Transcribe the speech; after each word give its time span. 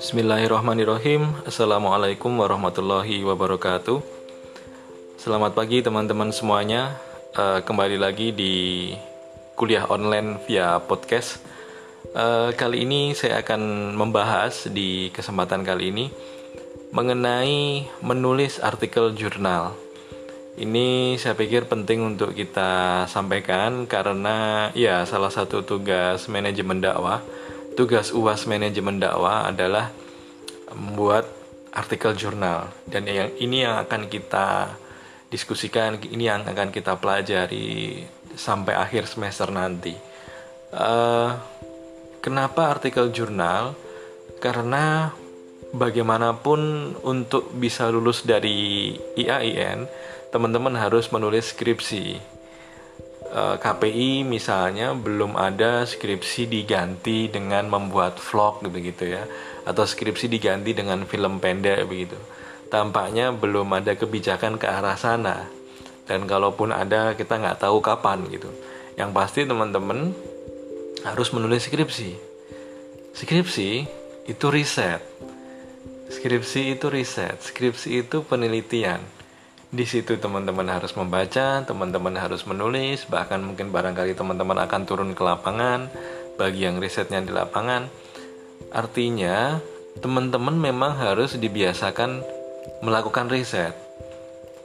Bismillahirrahmanirrahim. 0.00 1.28
Assalamualaikum 1.44 2.32
warahmatullahi 2.40 3.20
wabarakatuh. 3.20 4.00
Selamat 5.20 5.52
pagi 5.52 5.84
teman-teman 5.84 6.32
semuanya. 6.32 6.96
Uh, 7.36 7.60
Kembali 7.60 8.00
lagi 8.00 8.32
di 8.32 8.96
kuliah 9.60 9.84
online 9.92 10.40
via 10.48 10.80
podcast. 10.80 11.44
Uh, 12.16 12.56
Kali 12.56 12.88
ini 12.88 13.12
saya 13.12 13.44
akan 13.44 13.92
membahas 13.92 14.72
di 14.72 15.12
kesempatan 15.12 15.68
kali 15.68 15.92
ini 15.92 16.08
Mengenai 16.96 17.84
menulis 18.00 18.56
artikel 18.56 19.12
jurnal 19.12 19.89
Ini 20.60 21.16
saya 21.16 21.32
pikir 21.32 21.64
penting 21.72 22.04
untuk 22.04 22.36
kita 22.36 23.04
sampaikan 23.08 23.88
Karena 23.88 24.68
ya 24.76 25.08
salah 25.08 25.32
satu 25.32 25.64
tugas 25.64 26.28
manajemen 26.28 26.84
dakwah 26.84 27.24
tugas 27.80 28.12
UAS 28.12 28.44
manajemen 28.44 29.00
dakwah 29.00 29.48
adalah 29.48 29.88
membuat 30.74 31.24
artikel 31.72 32.12
jurnal. 32.12 32.68
Dan 32.84 33.06
yang 33.08 33.32
ini 33.38 33.64
yang 33.64 33.80
akan 33.80 34.10
kita 34.10 34.76
diskusikan 35.32 35.96
ini 36.02 36.26
yang 36.28 36.42
akan 36.44 36.74
kita 36.74 36.98
pelajari 36.98 38.04
sampai 38.34 38.74
akhir 38.74 39.08
semester 39.08 39.48
nanti. 39.48 39.94
Uh, 40.76 41.34
kenapa 42.20 42.70
artikel 42.70 43.10
jurnal? 43.10 43.72
Karena 44.44 45.10
bagaimanapun 45.70 46.92
untuk 47.06 47.54
bisa 47.54 47.86
lulus 47.88 48.26
dari 48.26 48.92
IAIN 49.14 49.86
teman-teman 50.30 50.78
harus 50.78 51.10
menulis 51.10 51.50
skripsi. 51.50 52.06
Eh, 53.30 53.56
KPI 53.62 54.26
misalnya 54.26 54.94
belum 54.94 55.38
ada 55.38 55.86
skripsi 55.86 56.50
diganti 56.50 57.30
dengan 57.30 57.70
membuat 57.70 58.18
vlog 58.18 58.66
begitu 58.66 59.06
ya 59.06 59.22
atau 59.62 59.86
skripsi 59.86 60.26
diganti 60.26 60.74
dengan 60.74 61.06
film 61.06 61.38
pendek 61.38 61.86
begitu. 61.86 62.18
Tampaknya 62.70 63.34
belum 63.34 63.70
ada 63.74 63.98
kebijakan 63.98 64.58
ke 64.58 64.66
arah 64.66 64.94
sana. 64.94 65.46
Dan 66.06 66.26
kalaupun 66.26 66.74
ada 66.74 67.14
kita 67.14 67.38
nggak 67.38 67.62
tahu 67.62 67.78
kapan 67.78 68.26
gitu. 68.34 68.50
Yang 68.98 69.10
pasti 69.14 69.40
teman-teman 69.46 70.10
harus 71.06 71.30
menulis 71.30 71.70
skripsi. 71.70 72.10
Skripsi 73.14 73.70
itu 74.26 74.46
riset. 74.50 75.02
Skripsi 76.10 76.74
itu 76.74 76.90
riset. 76.90 77.38
Skripsi 77.38 78.02
itu 78.06 78.26
penelitian 78.26 79.19
di 79.70 79.86
situ 79.86 80.18
teman-teman 80.18 80.66
harus 80.66 80.90
membaca, 80.98 81.62
teman-teman 81.62 82.18
harus 82.18 82.42
menulis, 82.42 83.06
bahkan 83.06 83.38
mungkin 83.38 83.70
barangkali 83.70 84.18
teman-teman 84.18 84.58
akan 84.66 84.82
turun 84.82 85.10
ke 85.14 85.22
lapangan 85.22 85.86
bagi 86.34 86.66
yang 86.66 86.82
risetnya 86.82 87.22
di 87.22 87.30
lapangan. 87.30 87.86
Artinya, 88.74 89.62
teman-teman 90.02 90.58
memang 90.58 90.98
harus 90.98 91.38
dibiasakan 91.38 92.22
melakukan 92.82 93.30
riset. 93.30 93.70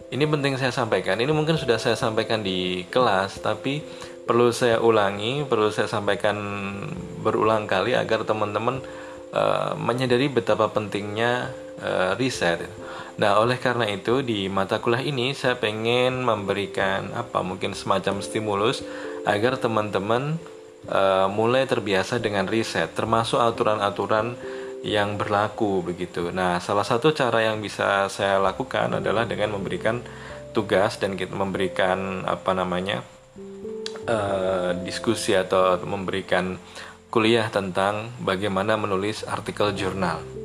Ini 0.09 0.25
penting 0.25 0.57
saya 0.57 0.73
sampaikan. 0.73 1.21
Ini 1.21 1.29
mungkin 1.33 1.57
sudah 1.57 1.77
saya 1.77 1.93
sampaikan 1.93 2.41
di 2.41 2.85
kelas, 2.89 3.45
tapi 3.45 3.85
perlu 4.25 4.49
saya 4.49 4.81
ulangi, 4.81 5.45
perlu 5.45 5.69
saya 5.69 5.85
sampaikan 5.85 6.37
berulang 7.21 7.69
kali 7.69 7.93
agar 7.93 8.25
teman-teman 8.25 8.81
uh, 9.33 9.77
menyadari 9.77 10.33
betapa 10.33 10.65
pentingnya 10.73 11.53
uh, 11.77 12.17
riset. 12.17 12.65
Nah, 13.15 13.39
oleh 13.39 13.55
karena 13.55 13.87
itu 13.87 14.19
di 14.19 14.51
mata 14.51 14.83
kuliah 14.83 14.99
ini 14.99 15.31
saya 15.31 15.55
pengen 15.55 16.27
memberikan 16.27 17.15
apa 17.15 17.39
mungkin 17.39 17.71
semacam 17.71 18.19
stimulus 18.19 18.83
agar 19.23 19.55
teman-teman 19.55 20.35
uh, 20.91 21.31
mulai 21.31 21.63
terbiasa 21.63 22.19
dengan 22.19 22.43
riset, 22.43 22.91
termasuk 22.91 23.39
aturan-aturan 23.39 24.35
yang 24.83 25.15
berlaku 25.15 25.81
begitu. 25.81 26.29
Nah, 26.29 26.59
salah 26.59 26.83
satu 26.83 27.15
cara 27.15 27.41
yang 27.41 27.63
bisa 27.63 28.11
saya 28.11 28.37
lakukan 28.37 28.99
adalah 28.99 29.23
dengan 29.23 29.55
memberikan 29.55 30.03
tugas 30.51 30.99
dan 30.99 31.15
kita 31.15 31.33
memberikan 31.33 32.27
apa 32.27 32.51
namanya 32.51 32.99
uh, 34.05 34.75
diskusi 34.83 35.33
atau 35.33 35.79
memberikan 35.87 36.59
kuliah 37.09 37.47
tentang 37.47 38.11
bagaimana 38.19 38.75
menulis 38.75 39.23
artikel 39.23 39.71
jurnal. 39.71 40.44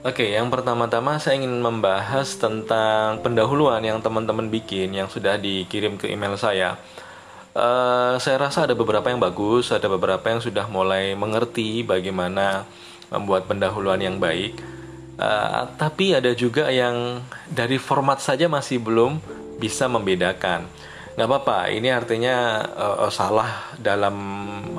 Oke, 0.00 0.32
yang 0.32 0.48
pertama-tama 0.48 1.20
saya 1.20 1.36
ingin 1.36 1.60
membahas 1.60 2.40
tentang 2.40 3.20
pendahuluan 3.20 3.84
yang 3.84 4.00
teman-teman 4.00 4.48
bikin 4.48 4.96
yang 4.96 5.12
sudah 5.12 5.36
dikirim 5.36 6.00
ke 6.00 6.08
email 6.08 6.40
saya. 6.40 6.80
Uh, 7.52 8.16
saya 8.16 8.40
rasa 8.40 8.64
ada 8.64 8.72
beberapa 8.72 9.12
yang 9.12 9.20
bagus, 9.20 9.68
ada 9.68 9.92
beberapa 9.92 10.24
yang 10.32 10.40
sudah 10.40 10.64
mulai 10.72 11.12
mengerti 11.12 11.84
bagaimana 11.84 12.64
membuat 13.12 13.44
pendahuluan 13.44 14.00
yang 14.00 14.16
baik. 14.16 14.56
Uh, 15.20 15.68
tapi 15.76 16.16
ada 16.16 16.32
juga 16.32 16.72
yang 16.72 17.20
dari 17.52 17.76
format 17.76 18.24
saja 18.24 18.48
masih 18.48 18.80
belum 18.80 19.20
bisa 19.60 19.84
membedakan. 19.84 20.64
Gak 21.12 21.28
apa-apa, 21.28 21.68
ini 21.76 21.92
artinya 21.92 22.64
uh, 22.72 23.12
salah 23.12 23.68
dalam 23.76 24.16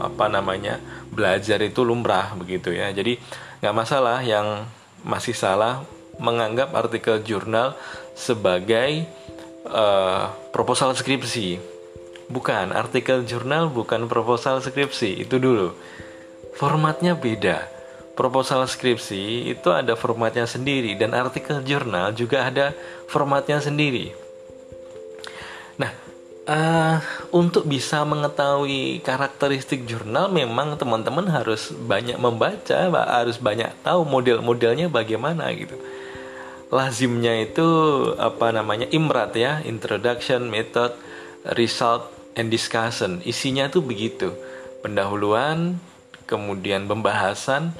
apa 0.01 0.25
namanya 0.33 0.81
belajar 1.13 1.61
itu 1.61 1.85
lumrah 1.85 2.33
begitu 2.33 2.73
ya. 2.73 2.89
Jadi 2.89 3.21
nggak 3.61 3.75
masalah 3.77 4.25
yang 4.25 4.65
masih 5.01 5.33
salah 5.33 5.83
menganggap 6.21 6.73
artikel 6.77 7.21
jurnal 7.25 7.73
sebagai 8.13 9.09
uh, 9.65 10.29
proposal 10.53 10.93
skripsi. 10.93 11.57
Bukan, 12.31 12.71
artikel 12.71 13.27
jurnal 13.27 13.67
bukan 13.67 14.07
proposal 14.07 14.63
skripsi, 14.63 15.27
itu 15.27 15.35
dulu. 15.35 15.75
Formatnya 16.55 17.17
beda. 17.17 17.67
Proposal 18.15 18.67
skripsi 18.67 19.51
itu 19.51 19.71
ada 19.71 19.97
formatnya 19.97 20.47
sendiri 20.47 20.95
dan 20.95 21.15
artikel 21.15 21.63
jurnal 21.63 22.13
juga 22.15 22.47
ada 22.47 22.75
formatnya 23.07 23.59
sendiri. 23.59 24.20
Uh, 26.51 26.99
untuk 27.31 27.63
bisa 27.63 28.03
mengetahui 28.03 28.99
karakteristik 29.07 29.87
jurnal 29.87 30.27
memang 30.27 30.75
teman-teman 30.75 31.23
harus 31.31 31.71
banyak 31.71 32.19
membaca 32.19 32.91
harus 32.91 33.39
banyak 33.39 33.71
tahu 33.87 34.03
model-modelnya 34.03 34.91
bagaimana 34.91 35.47
gitu. 35.55 35.79
Lazimnya 36.67 37.47
itu 37.47 37.63
apa 38.19 38.51
namanya 38.51 38.83
imrat 38.91 39.31
ya 39.31 39.63
introduction 39.63 40.51
method 40.51 40.91
result 41.55 42.11
and 42.35 42.51
discussion. 42.51 43.23
Isinya 43.23 43.71
tuh 43.71 43.87
begitu. 43.87 44.35
Pendahuluan 44.83 45.79
kemudian 46.27 46.83
pembahasan 46.83 47.71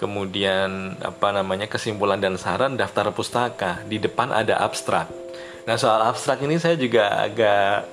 kemudian 0.00 0.96
apa 1.04 1.36
namanya 1.36 1.68
kesimpulan 1.68 2.16
dan 2.16 2.40
saran 2.40 2.80
daftar 2.80 3.12
pustaka. 3.12 3.84
Di 3.84 4.00
depan 4.00 4.32
ada 4.32 4.56
abstrak 4.64 5.19
Nah 5.64 5.76
soal 5.76 6.00
abstrak 6.04 6.40
ini 6.44 6.56
saya 6.56 6.76
juga 6.76 7.08
agak 7.26 7.88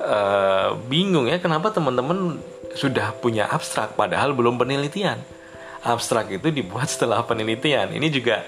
uh, 0.00 0.78
bingung 0.86 1.26
ya 1.26 1.42
kenapa 1.42 1.74
teman-teman 1.74 2.38
sudah 2.74 3.14
punya 3.18 3.50
abstrak 3.50 3.98
padahal 3.98 4.34
belum 4.34 4.60
penelitian. 4.60 5.18
Abstrak 5.80 6.28
itu 6.30 6.52
dibuat 6.52 6.92
setelah 6.92 7.24
penelitian. 7.24 7.90
Ini 7.90 8.08
juga 8.12 8.46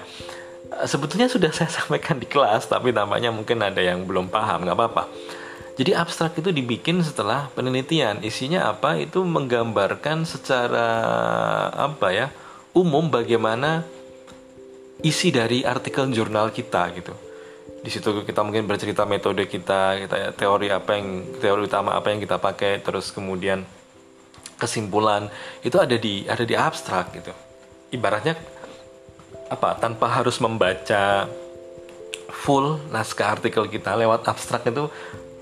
uh, 0.71 0.87
sebetulnya 0.87 1.27
sudah 1.27 1.51
saya 1.51 1.69
sampaikan 1.81 2.19
di 2.19 2.27
kelas 2.29 2.69
tapi 2.69 2.93
namanya 2.95 3.33
mungkin 3.33 3.59
ada 3.59 3.79
yang 3.79 4.07
belum 4.07 4.31
paham 4.31 4.67
nggak 4.67 4.77
apa-apa. 4.77 5.05
Jadi 5.73 5.97
abstrak 5.97 6.37
itu 6.37 6.53
dibikin 6.53 7.01
setelah 7.01 7.49
penelitian. 7.57 8.21
Isinya 8.21 8.69
apa? 8.69 8.93
Itu 9.01 9.25
menggambarkan 9.25 10.21
secara 10.21 10.85
apa 11.73 12.13
ya? 12.13 12.29
umum 12.73 13.05
bagaimana 13.13 13.85
isi 15.05 15.29
dari 15.29 15.61
artikel 15.61 16.09
jurnal 16.09 16.49
kita 16.49 16.89
gitu 16.97 17.13
di 17.83 17.91
situ 17.91 18.23
kita 18.23 18.47
mungkin 18.47 18.63
bercerita 18.63 19.03
metode 19.03 19.43
kita 19.43 20.07
kita 20.07 20.15
ya, 20.15 20.29
teori 20.31 20.71
apa 20.71 20.95
yang 20.95 21.35
teori 21.35 21.67
utama 21.67 21.99
apa 21.99 22.15
yang 22.15 22.23
kita 22.23 22.39
pakai 22.39 22.79
terus 22.79 23.11
kemudian 23.11 23.67
kesimpulan 24.55 25.27
itu 25.67 25.75
ada 25.75 25.99
di 25.99 26.23
ada 26.23 26.47
di 26.47 26.55
abstrak 26.55 27.11
gitu. 27.19 27.35
Ibaratnya 27.91 28.39
apa 29.51 29.75
tanpa 29.75 30.07
harus 30.07 30.39
membaca 30.39 31.27
full 32.31 32.79
naskah 32.87 33.35
artikel 33.35 33.67
kita 33.67 33.99
lewat 33.99 34.23
abstrak 34.31 34.63
itu 34.71 34.87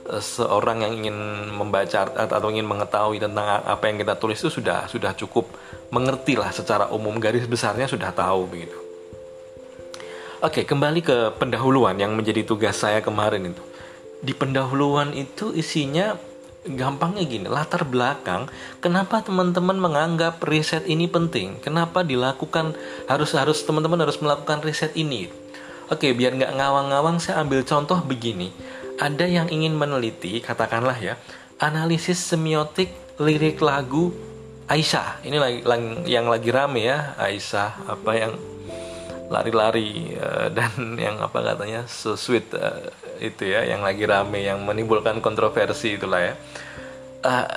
eh, 0.10 0.18
seorang 0.18 0.82
yang 0.82 0.94
ingin 0.98 1.18
membaca 1.54 2.10
atau 2.10 2.50
ingin 2.50 2.66
mengetahui 2.66 3.22
tentang 3.22 3.62
apa 3.62 3.84
yang 3.86 4.02
kita 4.02 4.18
tulis 4.18 4.42
itu 4.42 4.50
sudah 4.50 4.90
sudah 4.90 5.14
cukup 5.14 5.46
mengerti 5.94 6.34
lah 6.34 6.50
secara 6.50 6.90
umum 6.90 7.22
garis 7.22 7.46
besarnya 7.46 7.86
sudah 7.86 8.10
tahu 8.10 8.50
begitu 8.50 8.81
Oke, 10.42 10.66
kembali 10.66 11.06
ke 11.06 11.38
pendahuluan 11.38 12.02
yang 12.02 12.18
menjadi 12.18 12.42
tugas 12.42 12.82
saya 12.82 12.98
kemarin 12.98 13.54
itu. 13.54 13.62
Di 14.26 14.34
pendahuluan 14.34 15.14
itu 15.14 15.54
isinya 15.54 16.18
gampangnya 16.66 17.30
gini, 17.30 17.46
latar 17.46 17.86
belakang 17.86 18.50
kenapa 18.82 19.22
teman-teman 19.22 19.78
menganggap 19.78 20.42
riset 20.42 20.90
ini 20.90 21.06
penting, 21.06 21.62
kenapa 21.62 22.02
dilakukan 22.02 22.74
harus 23.06 23.38
harus 23.38 23.62
teman-teman 23.62 24.02
harus 24.02 24.18
melakukan 24.18 24.66
riset 24.66 24.90
ini. 24.98 25.30
Oke, 25.94 26.10
biar 26.18 26.34
nggak 26.34 26.58
ngawang-ngawang 26.58 27.22
saya 27.22 27.46
ambil 27.46 27.62
contoh 27.62 28.02
begini. 28.02 28.50
Ada 28.98 29.30
yang 29.30 29.46
ingin 29.46 29.78
meneliti, 29.78 30.42
katakanlah 30.42 30.98
ya, 30.98 31.22
analisis 31.62 32.18
semiotik 32.18 32.90
lirik 33.22 33.62
lagu 33.62 34.10
Aisyah. 34.66 35.22
Ini 35.22 35.38
lagi, 35.38 35.62
yang 36.10 36.26
lagi 36.26 36.50
rame 36.50 36.90
ya, 36.90 37.14
Aisyah 37.22 37.94
apa 37.94 38.12
yang 38.18 38.34
lari-lari 39.32 40.12
uh, 40.20 40.52
dan 40.58 41.00
yang 41.00 41.24
apa 41.24 41.40
katanya 41.40 41.88
so 41.88 42.20
sweet 42.20 42.52
uh, 42.52 42.84
itu 43.24 43.48
ya 43.48 43.64
yang 43.64 43.82
lagi 43.82 44.04
rame 44.04 44.44
yang 44.44 44.60
menimbulkan 44.68 45.24
kontroversi 45.24 45.96
itulah 45.96 46.20
ya. 46.20 46.34
Uh, 47.24 47.48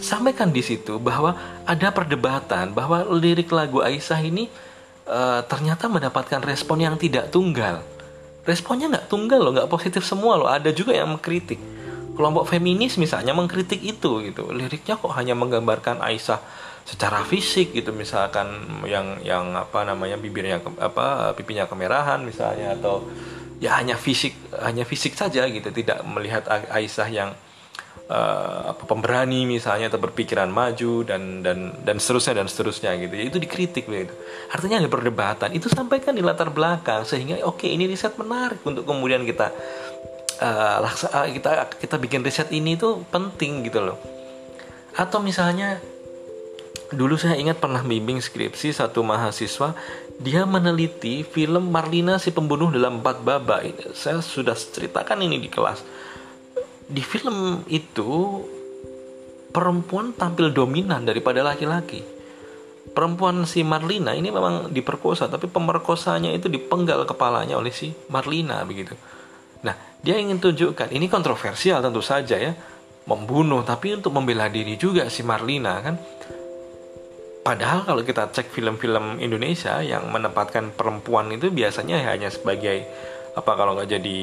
sampaikan 0.00 0.48
di 0.48 0.64
situ 0.64 0.96
bahwa 0.96 1.36
ada 1.68 1.92
perdebatan 1.92 2.72
bahwa 2.72 3.04
lirik 3.16 3.52
lagu 3.52 3.80
Aisyah 3.80 4.20
ini 4.24 4.48
ternyata 5.46 5.86
mendapatkan 5.86 6.42
respon 6.42 6.82
yang 6.82 6.98
tidak 6.98 7.30
tunggal. 7.30 7.78
Responnya 8.42 8.90
nggak 8.90 9.06
tunggal 9.06 9.38
loh 9.38 9.54
nggak 9.54 9.70
positif 9.70 10.02
semua 10.02 10.34
loh. 10.34 10.50
Ada 10.50 10.74
juga 10.74 10.98
yang 10.98 11.14
mengkritik. 11.14 11.62
Kelompok 12.18 12.50
feminis 12.50 12.98
misalnya 12.98 13.30
mengkritik 13.30 13.78
itu 13.86 14.18
gitu. 14.26 14.50
Liriknya 14.50 14.98
kok 14.98 15.14
hanya 15.14 15.38
menggambarkan 15.38 16.02
Aisyah 16.02 16.42
secara 16.86 17.26
fisik 17.26 17.74
gitu 17.74 17.90
misalkan 17.90 18.46
yang 18.86 19.18
yang 19.26 19.50
apa 19.58 19.82
namanya 19.82 20.14
bibirnya 20.14 20.62
ke, 20.62 20.70
apa 20.78 21.34
pipinya 21.34 21.66
kemerahan 21.66 22.22
misalnya 22.22 22.78
atau 22.78 23.02
ya 23.58 23.74
hanya 23.82 23.98
fisik 23.98 24.38
hanya 24.62 24.86
fisik 24.86 25.18
saja 25.18 25.50
gitu 25.50 25.66
tidak 25.74 26.06
melihat 26.06 26.46
Aisyah 26.46 27.08
yang 27.10 27.34
uh, 28.06 28.70
pemberani 28.86 29.46
misalnya 29.46 29.90
atau 29.90 29.98
berpikiran 29.98 30.46
maju 30.46 31.02
dan 31.02 31.42
dan 31.42 31.74
dan 31.82 31.96
seterusnya 31.98 32.42
dan 32.42 32.46
seterusnya 32.46 32.94
gitu. 33.02 33.14
Itu 33.18 33.38
dikritik 33.42 33.90
begitu. 33.90 34.14
Artinya 34.54 34.82
ada 34.82 34.90
perdebatan. 34.90 35.50
Itu 35.54 35.66
sampaikan 35.66 36.14
di 36.14 36.22
latar 36.22 36.54
belakang 36.54 37.02
sehingga 37.02 37.42
oke 37.42 37.66
okay, 37.66 37.74
ini 37.74 37.90
riset 37.90 38.14
menarik 38.14 38.62
untuk 38.62 38.86
kemudian 38.86 39.26
kita 39.26 39.50
uh, 40.38 40.76
laksa, 40.86 41.26
kita 41.34 41.50
kita 41.82 41.96
bikin 41.98 42.22
riset 42.22 42.48
ini 42.54 42.78
itu 42.78 43.02
penting 43.10 43.66
gitu 43.66 43.82
loh. 43.82 43.98
Atau 44.96 45.20
misalnya 45.20 45.82
dulu 46.94 47.18
saya 47.18 47.34
ingat 47.34 47.58
pernah 47.58 47.82
bimbing 47.82 48.22
skripsi 48.22 48.70
satu 48.70 49.02
mahasiswa. 49.02 49.74
Dia 50.16 50.48
meneliti 50.48 51.26
film 51.26 51.68
Marlina 51.68 52.16
si 52.16 52.32
pembunuh 52.32 52.72
dalam 52.72 53.02
empat 53.02 53.20
babak. 53.26 53.92
Saya 53.92 54.22
sudah 54.22 54.56
ceritakan 54.56 55.24
ini 55.26 55.42
di 55.42 55.50
kelas. 55.50 55.82
Di 56.86 57.02
film 57.02 57.66
itu 57.66 58.40
perempuan 59.50 60.12
tampil 60.14 60.52
dominan 60.52 61.02
daripada 61.02 61.42
laki-laki. 61.42 62.04
Perempuan 62.92 63.44
si 63.44 63.66
Marlina 63.66 64.14
ini 64.14 64.30
memang 64.30 64.70
diperkosa 64.70 65.26
tapi 65.26 65.50
pemerkosanya 65.50 66.32
itu 66.32 66.46
dipenggal 66.46 67.04
kepalanya 67.04 67.58
oleh 67.58 67.74
si 67.74 67.92
Marlina 68.08 68.62
begitu. 68.62 68.94
Nah 69.66 69.74
dia 70.00 70.16
ingin 70.16 70.38
tunjukkan 70.38 70.94
ini 70.94 71.10
kontroversial 71.10 71.82
tentu 71.82 72.00
saja 72.00 72.38
ya 72.38 72.54
membunuh 73.10 73.62
tapi 73.66 73.96
untuk 73.96 74.14
membela 74.14 74.46
diri 74.46 74.78
juga 74.78 75.10
si 75.10 75.26
Marlina 75.26 75.82
kan 75.82 75.98
Padahal 77.46 77.86
kalau 77.86 78.02
kita 78.02 78.26
cek 78.34 78.50
film-film 78.50 79.22
Indonesia 79.22 79.78
yang 79.78 80.10
menempatkan 80.10 80.74
perempuan 80.74 81.30
itu 81.30 81.46
biasanya 81.54 82.02
hanya 82.02 82.26
sebagai 82.26 82.82
apa 83.38 83.54
kalau 83.54 83.78
nggak 83.78 83.86
jadi 83.86 84.20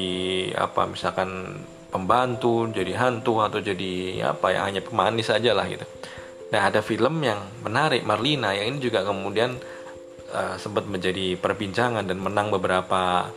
apa 0.60 0.84
misalkan 0.84 1.56
pembantu, 1.88 2.68
jadi 2.68 2.92
hantu 3.00 3.40
atau 3.40 3.64
jadi 3.64 4.28
apa 4.28 4.52
ya 4.52 4.68
hanya 4.68 4.84
pemanis 4.84 5.32
saja 5.32 5.56
lah 5.56 5.64
gitu. 5.64 5.88
Nah 6.52 6.68
ada 6.68 6.84
film 6.84 7.24
yang 7.24 7.40
menarik 7.64 8.04
Marlina 8.04 8.52
yang 8.52 8.76
ini 8.76 8.78
juga 8.84 9.00
kemudian 9.00 9.56
uh, 10.28 10.60
sempat 10.60 10.84
menjadi 10.84 11.40
perbincangan 11.40 12.04
dan 12.04 12.20
menang 12.20 12.52
beberapa 12.52 13.32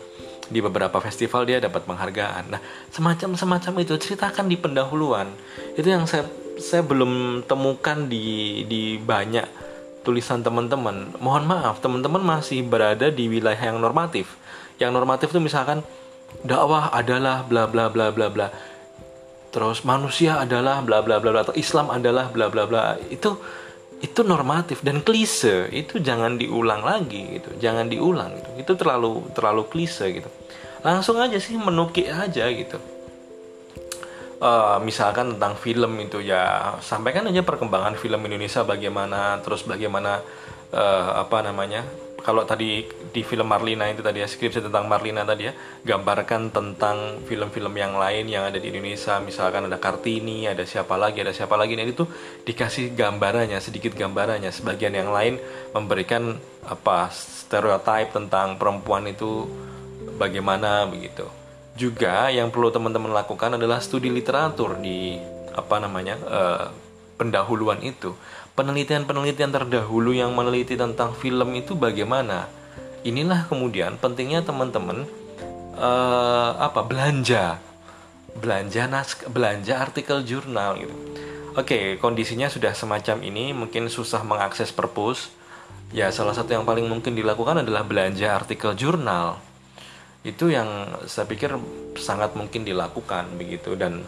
di 0.51 0.59
beberapa 0.59 0.99
festival 0.99 1.47
dia 1.47 1.63
dapat 1.63 1.87
penghargaan. 1.87 2.43
Nah 2.51 2.59
semacam 2.91 3.39
semacam 3.39 3.87
itu 3.87 3.95
ceritakan 3.95 4.51
di 4.51 4.59
pendahuluan 4.59 5.31
itu 5.79 5.87
yang 5.87 6.03
saya 6.03 6.27
saya 6.59 6.83
belum 6.83 7.45
temukan 7.47 8.11
di 8.11 8.67
di 8.67 8.99
banyak 8.99 9.66
tulisan 10.07 10.39
teman-teman, 10.39 11.11
mohon 11.19 11.43
maaf 11.43 11.83
teman-teman 11.83 12.23
masih 12.23 12.63
berada 12.63 13.11
di 13.11 13.27
wilayah 13.27 13.59
yang 13.59 13.83
normatif. 13.83 14.39
Yang 14.79 14.91
normatif 14.95 15.27
itu 15.35 15.43
misalkan 15.43 15.83
dakwah 16.47 16.87
adalah 16.95 17.43
bla 17.43 17.67
bla 17.67 17.91
bla 17.91 18.15
bla 18.15 18.31
bla. 18.31 18.47
Terus 19.51 19.83
manusia 19.83 20.39
adalah 20.39 20.79
bla 20.79 21.03
bla 21.03 21.19
bla 21.19 21.35
bla 21.35 21.43
atau 21.43 21.55
Islam 21.59 21.91
adalah 21.91 22.31
bla 22.31 22.47
bla 22.47 22.63
bla. 22.63 22.95
Itu 23.11 23.35
itu 23.99 24.23
normatif 24.23 24.79
dan 24.79 25.03
klise. 25.03 25.67
Itu 25.67 25.99
jangan 25.99 26.39
diulang 26.39 26.87
lagi 26.87 27.35
gitu. 27.35 27.59
Jangan 27.59 27.91
diulang 27.91 28.31
gitu. 28.39 28.49
Itu 28.63 28.71
terlalu 28.79 29.27
terlalu 29.35 29.67
klise 29.67 30.07
gitu. 30.07 30.29
Langsung 30.87 31.19
aja 31.19 31.35
sih 31.35 31.59
menukik 31.59 32.07
aja 32.07 32.47
gitu 32.47 32.79
uh, 34.41 34.77
misalkan 34.81 35.37
tentang 35.37 35.53
film 35.57 35.97
itu 36.01 36.21
ya. 36.21 36.75
Sampaikan 36.81 37.27
aja 37.29 37.41
perkembangan 37.41 37.97
film 37.97 38.21
Indonesia 38.25 38.61
bagaimana 38.65 39.41
terus 39.41 39.65
bagaimana 39.65 40.21
uh, 40.73 41.21
apa 41.21 41.41
namanya 41.45 41.85
kalau 42.17 42.43
tadi 42.43 42.83
di 43.13 43.21
film 43.23 43.47
Marlina 43.47 43.87
itu 43.87 44.03
tadi 44.03 44.19
ya 44.19 44.27
skripsi 44.27 44.59
tentang 44.59 44.89
Marlina 44.89 45.23
tadi 45.23 45.47
ya 45.47 45.53
gambarkan 45.85 46.51
tentang 46.51 47.23
film-film 47.23 47.71
yang 47.77 47.95
lain 47.95 48.27
yang 48.27 48.43
ada 48.43 48.59
di 48.59 48.67
Indonesia. 48.67 49.21
Misalkan 49.23 49.69
ada 49.69 49.79
Kartini 49.79 50.43
ada 50.49 50.67
siapa 50.67 50.99
lagi 50.99 51.23
ada 51.23 51.31
siapa 51.31 51.55
lagi. 51.55 51.79
Nah 51.79 51.87
itu 51.87 52.03
dikasih 52.43 52.97
gambarannya 52.97 53.61
sedikit 53.63 53.95
gambarannya. 53.95 54.51
Sebagian 54.51 54.97
yang 54.97 55.13
lain 55.13 55.39
memberikan 55.71 56.35
apa 56.67 57.07
stereotip 57.15 58.11
tentang 58.11 58.59
perempuan 58.59 59.07
itu 59.07 59.47
bagaimana 60.19 60.83
begitu 60.89 61.36
juga 61.77 62.33
yang 62.33 62.49
perlu 62.49 62.73
teman-teman 62.73 63.13
lakukan 63.13 63.55
adalah 63.55 63.77
studi 63.79 64.09
literatur 64.09 64.81
di 64.81 65.21
apa 65.53 65.77
namanya 65.77 66.15
uh, 66.25 66.65
pendahuluan 67.15 67.79
itu. 67.85 68.17
Penelitian-penelitian 68.57 69.53
terdahulu 69.53 70.17
yang 70.17 70.33
meneliti 70.33 70.73
tentang 70.73 71.13
film 71.13 71.53
itu 71.53 71.77
bagaimana? 71.77 72.49
Inilah 73.05 73.45
kemudian 73.45 74.01
pentingnya 74.01 74.41
teman-teman 74.41 75.05
uh, 75.77 76.57
apa 76.57 76.81
belanja. 76.81 77.61
Belanja 78.37 78.89
nas 78.89 79.13
belanja 79.29 79.77
artikel 79.77 80.25
jurnal 80.25 80.81
gitu. 80.81 80.95
Oke 81.57 81.97
kondisinya 82.01 82.49
sudah 82.49 82.73
semacam 82.73 83.21
ini 83.21 83.53
mungkin 83.53 83.89
susah 83.89 84.25
mengakses 84.25 84.73
perpus. 84.73 85.29
Ya 85.93 86.11
salah 86.11 86.35
satu 86.35 86.51
yang 86.51 86.67
paling 86.67 86.85
mungkin 86.89 87.15
dilakukan 87.15 87.63
adalah 87.63 87.85
belanja 87.85 88.35
artikel 88.35 88.75
jurnal 88.75 89.46
itu 90.25 90.49
yang 90.49 90.97
saya 91.05 91.29
pikir 91.29 91.53
sangat 91.97 92.33
mungkin 92.33 92.63
dilakukan 92.63 93.37
begitu. 93.37 93.77
Dan 93.77 94.05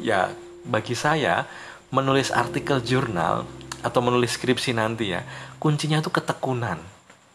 ya 0.00 0.32
bagi 0.64 0.96
saya 0.96 1.44
menulis 1.90 2.30
artikel 2.30 2.80
jurnal 2.80 3.44
atau 3.80 4.00
menulis 4.04 4.36
skripsi 4.36 4.76
nanti 4.76 5.16
ya 5.16 5.24
kuncinya 5.58 6.00
itu 6.00 6.12
ketekunan. 6.12 6.80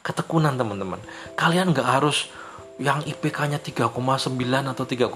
Ketekunan 0.05 0.53
teman-teman. 0.57 1.01
Kalian 1.33 1.73
nggak 1.73 1.89
harus 1.99 2.29
yang 2.77 3.01
IPK-nya 3.07 3.57
3,9 3.57 3.95
atau 4.67 4.83
3,8 4.83 5.09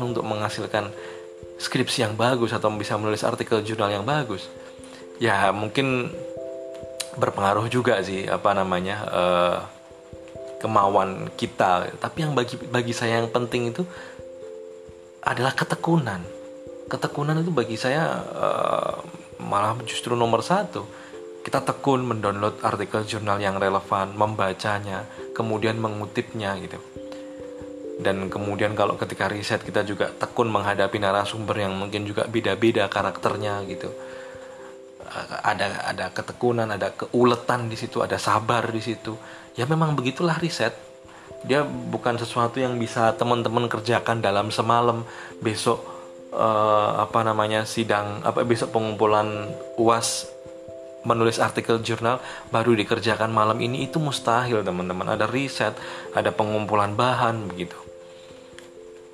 untuk 0.00 0.24
menghasilkan 0.24 0.88
skripsi 1.60 2.08
yang 2.08 2.14
bagus 2.16 2.54
atau 2.56 2.72
bisa 2.72 2.96
menulis 2.96 3.26
artikel 3.26 3.60
jurnal 3.60 3.92
yang 3.92 4.06
bagus. 4.06 4.48
Ya 5.20 5.52
mungkin 5.52 6.08
berpengaruh 7.20 7.68
juga 7.68 8.00
sih 8.00 8.24
apa 8.24 8.54
namanya 8.56 8.96
uh, 9.10 9.58
kemauan 10.60 11.32
kita. 11.34 11.88
Tapi 11.96 12.28
yang 12.28 12.36
bagi 12.36 12.60
bagi 12.68 12.92
saya 12.92 13.24
yang 13.24 13.32
penting 13.32 13.72
itu 13.72 13.82
adalah 15.24 15.56
ketekunan. 15.56 16.20
Ketekunan 16.86 17.40
itu 17.40 17.50
bagi 17.50 17.80
saya 17.80 18.20
uh, 18.20 18.96
malah 19.40 19.74
justru 19.88 20.12
nomor 20.12 20.44
satu. 20.44 20.84
Kita 21.40 21.64
tekun 21.64 22.04
mendownload 22.04 22.60
artikel 22.60 23.08
jurnal 23.08 23.40
yang 23.40 23.56
relevan 23.56 24.12
membacanya 24.12 25.08
kemudian 25.32 25.80
mengutipnya 25.80 26.52
gitu. 26.60 26.76
Dan 28.00 28.32
kemudian 28.32 28.76
kalau 28.76 28.96
ketika 28.96 29.28
riset 29.28 29.60
kita 29.64 29.84
juga 29.84 30.12
tekun 30.12 30.48
menghadapi 30.52 31.00
narasumber 31.00 31.64
yang 31.64 31.76
mungkin 31.76 32.04
juga 32.08 32.24
beda-beda 32.28 32.88
karakternya 32.88 33.60
gitu 33.68 33.92
ada 35.42 35.90
ada 35.90 36.06
ketekunan 36.14 36.70
ada 36.70 36.94
keuletan 36.94 37.66
di 37.66 37.74
situ 37.74 37.98
ada 38.00 38.16
sabar 38.16 38.70
di 38.70 38.82
situ. 38.82 39.18
Ya 39.58 39.66
memang 39.66 39.98
begitulah 39.98 40.38
riset. 40.38 40.72
Dia 41.42 41.64
bukan 41.64 42.20
sesuatu 42.20 42.60
yang 42.60 42.78
bisa 42.78 43.16
teman-teman 43.18 43.66
kerjakan 43.66 44.22
dalam 44.22 44.54
semalam. 44.54 45.02
Besok 45.42 45.82
uh, 46.30 47.02
apa 47.02 47.26
namanya 47.26 47.66
sidang 47.66 48.22
apa 48.22 48.46
besok 48.46 48.70
pengumpulan 48.70 49.50
uas 49.80 50.30
menulis 51.00 51.40
artikel 51.40 51.80
jurnal 51.80 52.20
baru 52.52 52.76
dikerjakan 52.76 53.32
malam 53.32 53.56
ini 53.64 53.88
itu 53.88 53.98
mustahil 53.98 54.62
teman-teman. 54.62 55.16
Ada 55.16 55.26
riset 55.26 55.74
ada 56.14 56.30
pengumpulan 56.30 56.94
bahan 56.94 57.50
begitu. 57.50 57.76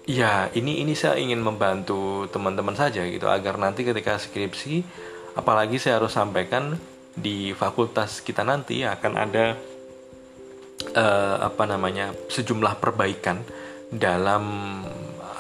Ya 0.07 0.53
ini 0.55 0.87
ini 0.87 0.95
saya 0.95 1.19
ingin 1.19 1.43
membantu 1.43 2.31
teman-teman 2.31 2.79
saja 2.79 3.03
gitu 3.03 3.27
agar 3.27 3.59
nanti 3.59 3.83
ketika 3.83 4.15
skripsi 4.21 4.87
apalagi 5.37 5.77
saya 5.77 6.01
harus 6.01 6.17
sampaikan 6.17 6.75
di 7.17 7.53
fakultas 7.53 8.25
kita 8.25 8.45
nanti 8.45 8.85
akan 8.85 9.13
ada 9.17 9.57
uh, 10.97 11.37
apa 11.45 11.65
namanya 11.65 12.13
sejumlah 12.29 12.81
perbaikan 12.81 13.41
dalam 13.93 14.45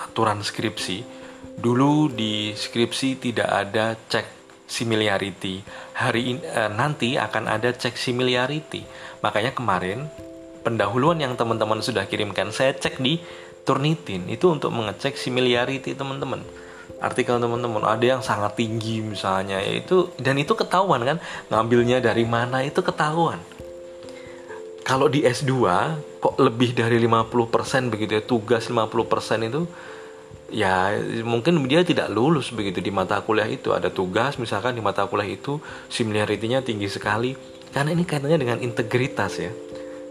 aturan 0.07 0.45
skripsi. 0.45 1.17
Dulu 1.57 2.13
di 2.13 2.53
skripsi 2.53 3.17
tidak 3.17 3.49
ada 3.49 3.97
cek 3.97 4.37
similarity 4.67 5.63
hari 5.95 6.37
ini 6.37 6.41
eh, 6.43 6.69
nanti 6.69 7.15
akan 7.15 7.47
ada 7.47 7.71
cek 7.71 7.95
similarity 7.95 8.83
makanya 9.23 9.55
kemarin 9.55 10.11
pendahuluan 10.67 11.23
yang 11.23 11.39
teman-teman 11.39 11.79
sudah 11.79 12.05
kirimkan 12.11 12.51
saya 12.51 12.75
cek 12.75 12.99
di 12.99 13.23
Turnitin. 13.63 14.27
Itu 14.29 14.53
untuk 14.53 14.75
mengecek 14.75 15.17
similarity 15.17 15.95
teman-teman 15.97 16.43
artikel 17.01 17.37
teman-teman. 17.37 17.85
Ada 17.85 18.19
yang 18.19 18.23
sangat 18.23 18.57
tinggi 18.57 19.03
misalnya. 19.05 19.61
Itu 19.63 20.15
dan 20.21 20.41
itu 20.41 20.57
ketahuan 20.57 21.03
kan? 21.05 21.19
Ngambilnya 21.53 22.01
dari 22.01 22.25
mana 22.25 22.65
itu 22.65 22.81
ketahuan. 22.81 23.39
Kalau 24.87 25.11
di 25.11 25.27
S2 25.27 25.53
kok 26.23 26.39
lebih 26.39 26.71
dari 26.79 27.03
50% 27.03 27.91
begitu 27.91 28.13
ya 28.17 28.23
tugas 28.23 28.71
50% 28.71 29.51
itu 29.51 29.67
ya 30.47 30.95
mungkin 31.27 31.67
dia 31.67 31.83
tidak 31.83 32.07
lulus 32.07 32.55
begitu 32.55 32.79
di 32.79 32.95
mata 32.95 33.19
kuliah 33.19 33.51
itu. 33.51 33.75
Ada 33.75 33.91
tugas 33.91 34.39
misalkan 34.39 34.79
di 34.79 34.83
mata 34.83 35.03
kuliah 35.11 35.27
itu 35.27 35.59
similarity-nya 35.91 36.63
tinggi 36.63 36.87
sekali. 36.87 37.35
Karena 37.75 37.93
ini 37.93 38.07
kaitannya 38.07 38.39
dengan 38.39 38.59
integritas 38.63 39.43
ya. 39.43 39.51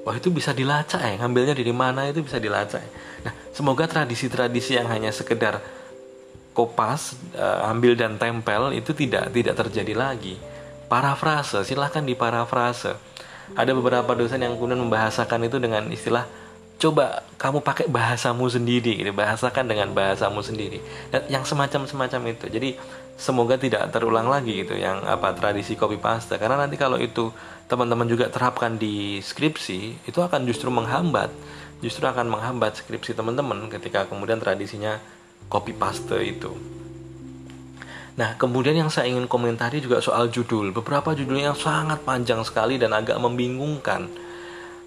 Wah 0.06 0.14
itu 0.14 0.30
bisa 0.30 0.54
dilacak 0.54 1.02
ya 1.02 1.18
ngambilnya 1.18 1.58
dari 1.58 1.74
mana 1.74 2.06
itu 2.06 2.22
bisa 2.22 2.38
dilacak 2.38 2.78
ya. 2.78 2.90
nah 3.26 3.34
semoga 3.50 3.90
tradisi-tradisi 3.90 4.78
yang 4.78 4.86
hanya 4.86 5.10
sekedar 5.10 5.58
kopas 6.56 7.20
uh, 7.36 7.68
ambil 7.68 8.00
dan 8.00 8.16
tempel 8.16 8.72
itu 8.72 8.96
tidak 8.96 9.30
tidak 9.36 9.60
terjadi 9.60 9.94
lagi. 9.94 10.40
Parafrase 10.88 11.68
silahkan 11.68 12.02
di 12.02 12.16
parafrase 12.16 12.96
ada 13.54 13.72
beberapa 13.76 14.16
dosen 14.18 14.42
yang 14.42 14.56
kemudian 14.58 14.80
membahasakan 14.80 15.46
itu 15.46 15.60
dengan 15.60 15.86
istilah 15.92 16.26
coba 16.80 17.22
kamu 17.38 17.60
pakai 17.62 17.92
bahasamu 17.92 18.48
sendiri 18.48 19.04
gitu. 19.04 19.12
Bahasakan 19.12 19.68
dengan 19.68 19.92
bahasamu 19.92 20.40
sendiri. 20.40 20.80
Dan 21.12 21.28
yang 21.28 21.44
semacam 21.44 21.86
semacam 21.86 22.22
itu. 22.32 22.48
Jadi 22.48 22.70
semoga 23.20 23.60
tidak 23.60 23.92
terulang 23.92 24.32
lagi 24.32 24.66
gitu 24.66 24.80
yang 24.80 25.04
apa 25.04 25.36
tradisi 25.36 25.76
copy 25.76 26.00
paste. 26.00 26.40
Karena 26.40 26.56
nanti 26.56 26.80
kalau 26.80 26.96
itu 26.98 27.30
teman-teman 27.68 28.08
juga 28.08 28.30
terapkan 28.30 28.78
di 28.78 29.20
skripsi 29.22 30.06
itu 30.06 30.20
akan 30.22 30.46
justru 30.46 30.70
menghambat 30.70 31.34
justru 31.84 32.06
akan 32.08 32.30
menghambat 32.30 32.82
skripsi 32.82 33.18
teman-teman 33.18 33.68
ketika 33.68 34.08
kemudian 34.08 34.40
tradisinya 34.40 35.02
copy 35.50 35.74
paste 35.76 36.18
itu. 36.22 36.76
Nah, 38.16 38.40
kemudian 38.40 38.80
yang 38.80 38.88
saya 38.88 39.12
ingin 39.12 39.28
komentari 39.28 39.84
juga 39.84 40.00
soal 40.00 40.32
judul. 40.32 40.72
Beberapa 40.72 41.12
judulnya 41.12 41.52
yang 41.52 41.60
sangat 41.60 42.00
panjang 42.08 42.40
sekali 42.48 42.80
dan 42.80 42.96
agak 42.96 43.20
membingungkan. 43.20 44.08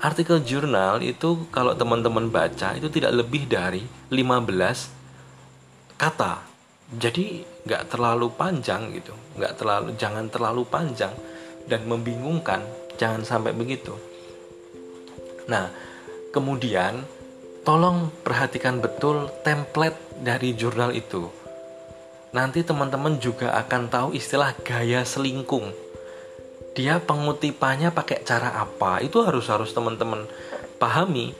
Artikel 0.00 0.40
jurnal 0.46 1.04
itu 1.04 1.50
kalau 1.52 1.76
teman-teman 1.76 2.32
baca 2.32 2.72
itu 2.72 2.88
tidak 2.88 3.12
lebih 3.12 3.44
dari 3.44 3.84
15 4.08 5.98
kata. 6.00 6.40
Jadi 6.88 7.44
nggak 7.68 7.92
terlalu 7.92 8.32
panjang 8.32 8.94
gitu. 8.96 9.12
Nggak 9.36 9.60
terlalu 9.60 9.88
jangan 10.00 10.24
terlalu 10.32 10.64
panjang 10.64 11.12
dan 11.68 11.84
membingungkan. 11.84 12.64
Jangan 12.96 13.28
sampai 13.28 13.52
begitu. 13.52 13.92
Nah 15.52 15.68
kemudian 16.32 17.04
tolong 17.66 18.08
perhatikan 18.24 18.80
betul 18.80 19.28
template 19.44 20.07
dari 20.22 20.54
jurnal 20.54 20.94
itu 20.94 21.38
nanti 22.32 22.60
teman-teman 22.60 23.16
juga 23.16 23.56
akan 23.56 23.88
tahu 23.88 24.08
istilah 24.12 24.52
gaya 24.60 25.04
selingkung. 25.04 25.72
Dia 26.76 27.02
pengutipannya 27.02 27.90
pakai 27.90 28.22
cara 28.22 28.54
apa? 28.54 29.02
Itu 29.02 29.24
harus 29.24 29.48
harus 29.50 29.72
teman-teman 29.74 30.28
pahami. 30.78 31.34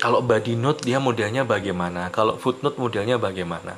Kalau 0.00 0.24
body 0.24 0.56
note 0.56 0.80
dia 0.80 0.96
modelnya 0.96 1.44
bagaimana? 1.44 2.08
Kalau 2.08 2.40
footnote 2.40 2.80
modelnya 2.80 3.20
bagaimana? 3.20 3.76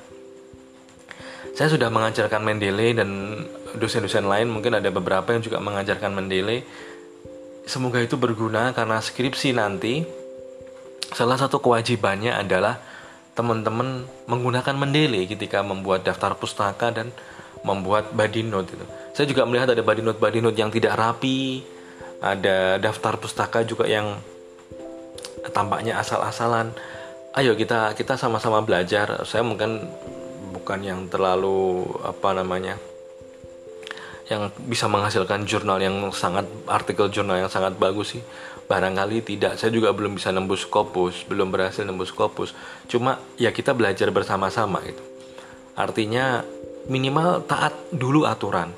Saya 1.53 1.69
sudah 1.69 1.91
mengajarkan 1.93 2.41
Mendeley 2.41 2.95
dan 2.95 3.43
dosen-dosen 3.77 4.25
lain 4.25 4.49
mungkin 4.49 4.79
ada 4.79 4.89
beberapa 4.89 5.35
yang 5.35 5.43
juga 5.43 5.59
mengajarkan 5.59 6.15
Mendeley 6.15 6.65
semoga 7.67 8.01
itu 8.01 8.17
berguna 8.17 8.73
karena 8.73 9.03
skripsi 9.03 9.53
nanti 9.53 10.07
salah 11.13 11.37
satu 11.37 11.61
kewajibannya 11.61 12.33
adalah 12.33 12.81
teman-teman 13.33 14.05
menggunakan 14.29 14.75
Mendeley 14.77 15.25
ketika 15.25 15.65
membuat 15.65 16.05
daftar 16.05 16.37
pustaka 16.37 16.93
dan 16.93 17.11
membuat 17.65 18.13
body 18.13 18.43
note 18.45 18.75
itu. 18.75 18.87
Saya 19.17 19.27
juga 19.29 19.49
melihat 19.49 19.73
ada 19.73 19.81
body 19.81 20.03
note 20.05 20.21
body 20.21 20.41
note 20.45 20.59
yang 20.59 20.69
tidak 20.69 20.97
rapi 20.99 21.65
ada 22.23 22.79
daftar 22.79 23.19
pustaka 23.19 23.67
juga 23.67 23.91
yang 23.91 24.15
tampaknya 25.51 25.99
asal-asalan. 25.99 26.71
Ayo 27.35 27.59
kita 27.59 27.99
kita 27.99 28.15
sama-sama 28.15 28.63
belajar. 28.63 29.27
Saya 29.27 29.43
mungkin 29.43 29.83
bukan 30.55 30.79
yang 30.87 31.11
terlalu 31.11 31.83
apa 32.07 32.31
namanya 32.31 32.79
yang 34.31 34.55
bisa 34.71 34.87
menghasilkan 34.87 35.43
jurnal 35.45 35.83
yang 35.83 35.99
sangat 36.15 36.47
artikel 36.71 37.11
jurnal 37.11 37.43
yang 37.43 37.51
sangat 37.51 37.75
bagus 37.77 38.17
sih 38.17 38.23
barangkali 38.73 39.21
tidak 39.21 39.61
saya 39.61 39.69
juga 39.69 39.93
belum 39.93 40.17
bisa 40.17 40.33
nembus 40.33 40.65
Scopus 40.65 41.29
belum 41.29 41.53
berhasil 41.53 41.85
nembus 41.85 42.17
Scopus 42.17 42.57
cuma 42.89 43.21
ya 43.37 43.53
kita 43.53 43.77
belajar 43.77 44.09
bersama-sama 44.09 44.81
gitu 44.89 45.05
artinya 45.77 46.41
minimal 46.89 47.45
taat 47.45 47.77
dulu 47.93 48.25
aturan 48.25 48.73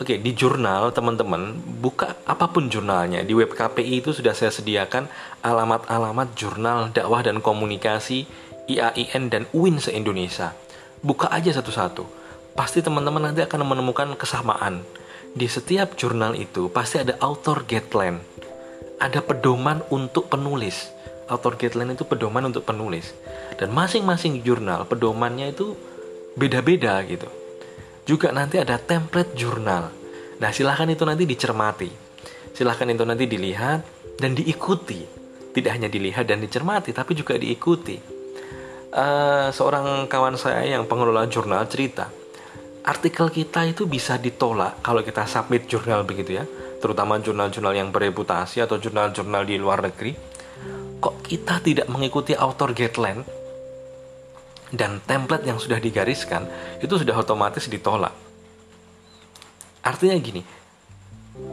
Oke, 0.00 0.16
di 0.16 0.32
jurnal 0.32 0.96
teman-teman 0.96 1.60
buka 1.84 2.16
apa 2.24 2.48
pun 2.48 2.72
jurnalnya 2.72 3.20
di 3.20 3.36
web 3.36 3.52
KPI 3.52 4.00
itu 4.00 4.16
sudah 4.16 4.32
saya 4.32 4.48
sediakan 4.48 5.04
alamat-alamat 5.44 6.32
jurnal 6.32 6.88
dakwah 6.88 7.20
dan 7.20 7.44
komunikasi 7.44 8.24
IAIN 8.64 9.28
dan 9.28 9.44
UIN 9.52 9.76
se-Indonesia. 9.76 10.56
Buka 11.04 11.28
aja 11.28 11.52
satu-satu. 11.52 12.08
Pasti 12.56 12.80
teman-teman 12.80 13.28
nanti 13.28 13.44
akan 13.44 13.60
menemukan 13.60 14.16
kesamaan. 14.16 14.80
Di 15.36 15.44
setiap 15.44 15.92
jurnal 16.00 16.32
itu 16.32 16.72
pasti 16.72 17.04
ada 17.04 17.20
author 17.20 17.68
guideline. 17.68 18.24
Ada 19.00 19.24
pedoman 19.24 19.80
untuk 19.88 20.28
penulis. 20.28 20.92
Author 21.26 21.56
guideline 21.56 21.96
itu 21.96 22.04
pedoman 22.04 22.52
untuk 22.52 22.68
penulis. 22.68 23.16
Dan 23.56 23.72
masing-masing 23.72 24.44
jurnal 24.44 24.84
pedomannya 24.84 25.56
itu 25.56 25.72
beda-beda 26.36 27.00
gitu 27.08 27.40
juga 28.10 28.34
nanti 28.34 28.58
ada 28.58 28.74
template 28.74 29.38
jurnal. 29.38 29.86
Nah, 30.42 30.50
silahkan 30.50 30.90
itu 30.90 31.06
nanti 31.06 31.22
dicermati. 31.28 31.90
Silahkan 32.50 32.90
itu 32.90 33.06
nanti 33.06 33.30
dilihat 33.30 33.86
dan 34.18 34.34
diikuti. 34.34 35.06
Tidak 35.54 35.70
hanya 35.70 35.86
dilihat 35.86 36.26
dan 36.26 36.42
dicermati, 36.42 36.90
tapi 36.90 37.14
juga 37.14 37.38
diikuti. 37.38 37.94
Uh, 38.90 39.54
seorang 39.54 40.10
kawan 40.10 40.34
saya 40.34 40.66
yang 40.66 40.90
pengelola 40.90 41.30
jurnal 41.30 41.62
cerita, 41.70 42.10
artikel 42.82 43.30
kita 43.30 43.62
itu 43.70 43.86
bisa 43.86 44.18
ditolak 44.18 44.82
kalau 44.82 45.06
kita 45.06 45.30
submit 45.30 45.70
jurnal 45.70 46.02
begitu 46.02 46.42
ya, 46.42 46.44
terutama 46.80 47.20
jurnal-jurnal 47.20 47.76
yang 47.76 47.92
bereputasi 47.92 48.64
atau 48.64 48.80
jurnal-jurnal 48.80 49.44
di 49.44 49.60
luar 49.60 49.84
negeri. 49.84 50.16
Kok 51.00 51.24
kita 51.24 51.60
tidak 51.60 51.86
mengikuti 51.92 52.32
author 52.32 52.72
guideline 52.72 53.24
dan 54.72 55.02
template 55.04 55.44
yang 55.44 55.58
sudah 55.60 55.76
digariskan 55.76 56.48
itu 56.80 56.94
sudah 56.96 57.14
otomatis 57.14 57.68
ditolak. 57.68 58.12
Artinya 59.80 60.16
gini, 60.20 60.44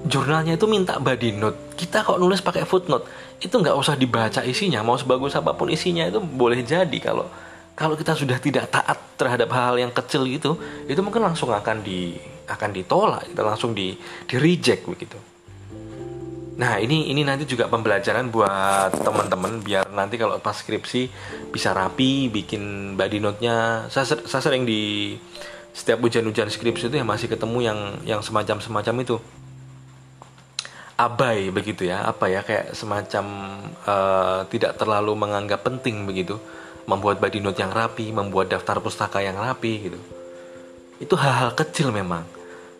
jurnalnya 0.06 0.60
itu 0.60 0.68
minta 0.68 1.00
body 1.00 1.32
note, 1.36 1.80
kita 1.80 2.04
kok 2.04 2.20
nulis 2.20 2.44
pakai 2.44 2.68
footnote, 2.68 3.08
itu 3.40 3.56
nggak 3.56 3.74
usah 3.74 3.96
dibaca 3.96 4.44
isinya, 4.44 4.84
mau 4.84 5.00
sebagus 5.00 5.34
apa 5.40 5.56
pun 5.56 5.72
isinya 5.72 6.04
itu 6.06 6.20
boleh 6.20 6.62
jadi 6.62 6.98
kalau 7.00 7.26
kalau 7.78 7.94
kita 7.94 8.18
sudah 8.18 8.42
tidak 8.42 8.74
taat 8.74 8.98
terhadap 9.16 9.54
hal-hal 9.54 9.78
yang 9.78 9.94
kecil 9.94 10.26
gitu, 10.26 10.58
itu 10.90 10.98
mungkin 11.00 11.22
langsung 11.22 11.54
akan 11.54 11.86
di 11.86 12.18
akan 12.48 12.70
ditolak, 12.72 13.30
kita 13.30 13.44
langsung 13.44 13.76
di 13.76 13.94
di 14.26 14.36
reject 14.40 14.88
begitu. 14.88 15.20
Nah 16.58 16.82
ini 16.82 17.14
ini 17.14 17.22
nanti 17.22 17.46
juga 17.46 17.70
pembelajaran 17.70 18.34
buat 18.34 18.90
teman-teman 18.98 19.62
biar 19.62 19.94
nanti 19.94 20.18
kalau 20.18 20.42
pas 20.42 20.58
skripsi 20.58 21.12
bisa 21.54 21.70
rapi, 21.76 22.34
bikin 22.34 22.96
body 22.98 23.22
note-nya. 23.22 23.86
Saya, 23.94 24.18
saya 24.26 24.42
sering 24.42 24.66
di 24.66 25.14
setiap 25.78 26.02
ujian-ujian 26.02 26.50
skripsi 26.50 26.90
itu 26.90 26.98
ya 26.98 27.06
masih 27.06 27.30
ketemu 27.30 27.58
yang 27.62 27.80
yang 28.02 28.22
semacam-semacam 28.26 28.96
itu 29.06 29.22
abai 30.98 31.54
begitu 31.54 31.86
ya 31.86 32.02
apa 32.10 32.26
ya 32.26 32.42
kayak 32.42 32.74
semacam 32.74 33.26
uh, 33.86 34.42
tidak 34.50 34.82
terlalu 34.82 35.14
menganggap 35.14 35.62
penting 35.62 36.10
begitu 36.10 36.42
membuat 36.90 37.22
body 37.22 37.38
note 37.38 37.62
yang 37.62 37.70
rapi 37.70 38.10
membuat 38.10 38.50
daftar 38.50 38.82
pustaka 38.82 39.22
yang 39.22 39.38
rapi 39.38 39.86
gitu 39.86 40.00
itu 40.98 41.14
hal-hal 41.14 41.54
kecil 41.54 41.94
memang 41.94 42.26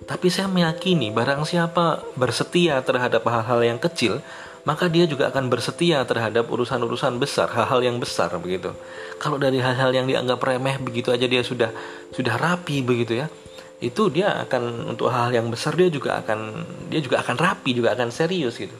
tapi 0.06 0.30
saya 0.30 0.46
meyakini 0.46 1.10
barang 1.10 1.42
siapa 1.48 2.06
bersetia 2.14 2.86
terhadap 2.86 3.26
hal-hal 3.26 3.66
yang 3.66 3.80
kecil, 3.82 4.22
maka 4.68 4.86
dia 4.92 5.10
juga 5.10 5.34
akan 5.34 5.50
bersetia 5.50 6.06
terhadap 6.06 6.46
urusan-urusan 6.52 7.18
besar, 7.18 7.50
hal-hal 7.50 7.82
yang 7.82 7.98
besar 7.98 8.30
begitu. 8.38 8.76
Kalau 9.18 9.42
dari 9.42 9.58
hal-hal 9.58 9.90
yang 9.96 10.06
dianggap 10.06 10.38
remeh 10.44 10.78
begitu 10.78 11.10
aja 11.10 11.26
dia 11.26 11.42
sudah 11.42 11.74
sudah 12.14 12.36
rapi 12.38 12.86
begitu 12.86 13.26
ya. 13.26 13.32
Itu 13.82 14.10
dia 14.14 14.38
akan 14.46 14.94
untuk 14.94 15.10
hal, 15.10 15.30
-hal 15.32 15.42
yang 15.42 15.48
besar 15.50 15.74
dia 15.74 15.90
juga 15.90 16.22
akan 16.22 16.40
dia 16.94 17.02
juga 17.02 17.24
akan 17.26 17.36
rapi, 17.40 17.74
juga 17.74 17.98
akan 17.98 18.14
serius 18.14 18.60
gitu. 18.60 18.76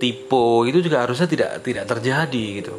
Tipe 0.00 0.44
itu 0.68 0.78
juga 0.84 1.04
harusnya 1.06 1.28
tidak 1.30 1.64
tidak 1.64 1.88
terjadi 1.88 2.46
gitu. 2.60 2.74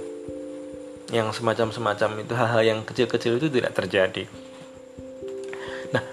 yang 1.12 1.28
semacam-semacam 1.36 2.24
itu 2.24 2.34
hal-hal 2.40 2.64
yang 2.64 2.80
kecil-kecil 2.88 3.36
itu 3.36 3.52
tidak 3.52 3.76
terjadi 3.76 4.32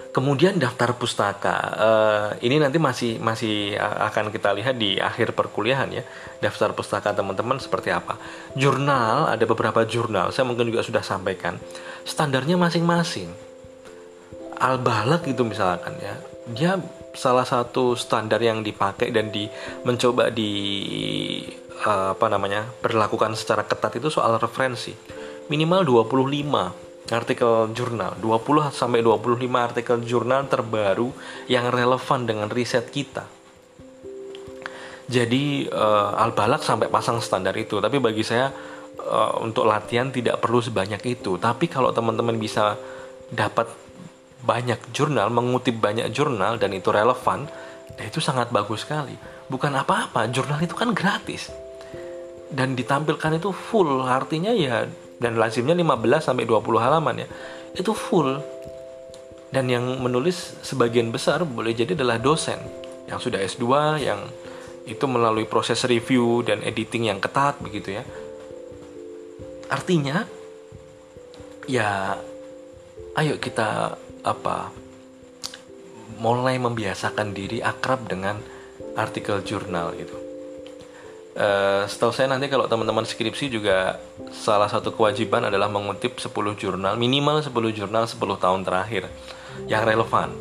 kemudian 0.09 0.57
daftar 0.57 0.97
pustaka 0.97 1.57
uh, 1.77 2.29
ini 2.41 2.57
nanti 2.57 2.81
masih 2.81 3.21
masih 3.21 3.77
akan 3.77 4.33
kita 4.33 4.49
lihat 4.57 4.75
di 4.75 4.97
akhir 4.97 5.37
perkuliahan 5.37 5.89
ya. 5.93 6.03
Daftar 6.41 6.73
pustaka 6.73 7.13
teman-teman 7.13 7.61
seperti 7.61 7.93
apa? 7.93 8.17
Jurnal 8.57 9.29
ada 9.29 9.45
beberapa 9.45 9.85
jurnal. 9.85 10.33
Saya 10.33 10.49
mungkin 10.49 10.69
juga 10.69 10.81
sudah 10.81 11.05
sampaikan. 11.05 11.61
Standarnya 12.07 12.57
masing-masing. 12.57 13.29
Al-Balak 14.59 15.29
itu 15.29 15.45
misalkan 15.45 15.93
ya. 16.01 16.15
Dia 16.49 16.71
salah 17.13 17.45
satu 17.45 17.93
standar 17.93 18.41
yang 18.41 18.65
dipakai 18.65 19.13
dan 19.13 19.29
di 19.29 19.45
mencoba 19.85 20.33
di 20.33 20.51
uh, 21.85 22.17
apa 22.17 22.25
namanya? 22.27 22.65
berlakukan 22.81 23.37
secara 23.37 23.61
ketat 23.61 24.01
itu 24.01 24.09
soal 24.09 24.41
referensi. 24.41 24.97
Minimal 25.49 25.85
25 25.85 26.88
artikel 27.13 27.71
jurnal 27.73 28.17
20 28.21 28.69
sampai 28.73 28.99
25 29.01 29.39
artikel 29.55 29.97
jurnal 30.05 30.45
terbaru 30.45 31.09
yang 31.49 31.69
relevan 31.73 32.25
dengan 32.25 32.47
riset 32.51 32.89
kita. 32.89 33.25
Jadi 35.09 35.65
uh, 35.65 36.21
Al-Balak 36.21 36.61
sampai 36.61 36.85
pasang 36.85 37.17
standar 37.17 37.57
itu, 37.57 37.81
tapi 37.81 37.97
bagi 37.97 38.21
saya 38.21 38.53
uh, 39.01 39.41
untuk 39.41 39.65
latihan 39.65 40.13
tidak 40.13 40.37
perlu 40.37 40.61
sebanyak 40.61 41.01
itu. 41.09 41.41
Tapi 41.41 41.65
kalau 41.65 41.89
teman-teman 41.89 42.37
bisa 42.37 42.77
dapat 43.33 43.65
banyak 44.45 44.77
jurnal, 44.93 45.33
mengutip 45.33 45.81
banyak 45.81 46.13
jurnal 46.13 46.61
dan 46.61 46.77
itu 46.77 46.93
relevan, 46.93 47.49
ya 47.97 48.05
itu 48.05 48.21
sangat 48.21 48.53
bagus 48.53 48.85
sekali. 48.85 49.17
Bukan 49.49 49.73
apa-apa, 49.73 50.29
jurnal 50.29 50.61
itu 50.61 50.77
kan 50.77 50.93
gratis. 50.93 51.49
Dan 52.53 52.77
ditampilkan 52.77 53.41
itu 53.41 53.49
full, 53.49 54.05
artinya 54.05 54.53
ya 54.53 54.85
dan 55.19 55.35
lazimnya 55.35 55.75
15 55.75 56.31
sampai 56.31 56.47
20 56.47 56.79
halaman 56.79 57.15
ya. 57.23 57.27
Itu 57.75 57.91
full. 57.91 58.39
Dan 59.49 59.65
yang 59.65 59.85
menulis 59.99 60.61
sebagian 60.61 61.09
besar 61.09 61.41
boleh 61.41 61.73
jadi 61.73 61.97
adalah 61.97 62.21
dosen 62.21 62.61
yang 63.09 63.17
sudah 63.17 63.41
S2 63.41 63.65
yang 63.97 64.21
itu 64.85 65.05
melalui 65.09 65.49
proses 65.49 65.81
review 65.89 66.45
dan 66.45 66.61
editing 66.61 67.09
yang 67.09 67.17
ketat 67.17 67.57
begitu 67.57 67.97
ya. 67.97 68.03
Artinya 69.69 70.25
ya 71.65 72.17
ayo 73.17 73.41
kita 73.41 73.97
apa 74.21 74.69
mulai 76.21 76.61
membiasakan 76.61 77.33
diri 77.33 77.61
akrab 77.61 78.05
dengan 78.05 78.37
artikel 78.97 79.41
jurnal 79.41 79.97
itu 79.97 80.28
Uh, 81.39 81.87
setahu 81.87 82.11
saya 82.11 82.27
nanti 82.27 82.51
kalau 82.51 82.67
teman-teman 82.67 83.07
skripsi 83.07 83.47
juga 83.47 83.95
salah 84.27 84.67
satu 84.67 84.91
kewajiban 84.91 85.47
adalah 85.47 85.71
mengutip 85.71 86.19
10 86.19 86.35
jurnal, 86.59 86.99
minimal 86.99 87.39
10 87.39 87.55
jurnal 87.71 88.03
10 88.03 88.19
tahun 88.19 88.67
terakhir 88.67 89.07
yang 89.71 89.87
relevan. 89.87 90.35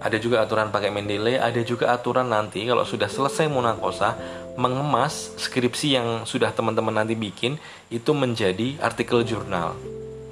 Ada 0.00 0.16
juga 0.16 0.40
aturan 0.40 0.72
pakai 0.72 0.88
Mendeley, 0.88 1.36
ada 1.36 1.60
juga 1.60 1.92
aturan 1.92 2.32
nanti 2.32 2.64
kalau 2.64 2.88
sudah 2.88 3.04
selesai 3.04 3.52
munakosa 3.52 4.16
mengemas 4.56 5.36
skripsi 5.36 6.00
yang 6.00 6.08
sudah 6.24 6.56
teman-teman 6.56 7.04
nanti 7.04 7.12
bikin 7.12 7.60
itu 7.92 8.16
menjadi 8.16 8.80
artikel 8.80 9.28
jurnal. 9.28 9.76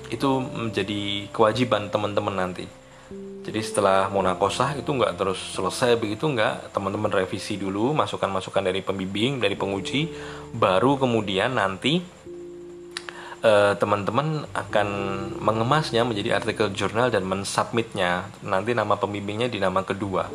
Itu 0.09 0.41
menjadi 0.41 1.29
kewajiban 1.37 1.93
teman-teman 1.93 2.33
nanti. 2.33 2.65
Jadi 3.43 3.59
setelah 3.59 4.07
munakosah 4.07 4.79
itu 4.79 4.87
nggak 4.95 5.19
terus 5.19 5.39
selesai 5.59 5.99
begitu 5.99 6.31
nggak. 6.31 6.71
Teman-teman 6.71 7.11
revisi 7.11 7.59
dulu 7.59 7.91
masukan-masukan 7.91 8.63
dari 8.63 8.87
pembimbing 8.87 9.43
dari 9.43 9.59
penguji 9.59 10.07
baru 10.55 10.95
kemudian 10.95 11.59
nanti 11.59 11.99
eh, 13.43 13.75
teman-teman 13.75 14.47
akan 14.55 14.89
mengemasnya 15.43 16.07
menjadi 16.07 16.39
artikel 16.39 16.71
jurnal 16.71 17.11
dan 17.11 17.27
mensubmitnya. 17.27 18.31
Nanti 18.47 18.79
nama 18.79 18.95
pembimbingnya 18.95 19.51
di 19.51 19.59
nama 19.59 19.83
kedua. 19.83 20.31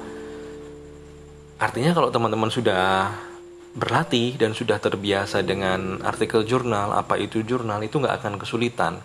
Artinya 1.64 1.96
kalau 1.96 2.12
teman-teman 2.12 2.52
sudah 2.52 3.08
berlatih 3.72 4.36
dan 4.36 4.52
sudah 4.52 4.84
terbiasa 4.84 5.48
dengan 5.48 6.04
artikel 6.04 6.44
jurnal 6.44 6.92
apa 6.92 7.16
itu 7.16 7.46
jurnal 7.46 7.80
itu 7.86 8.02
nggak 8.02 8.20
akan 8.20 8.34
kesulitan 8.42 9.00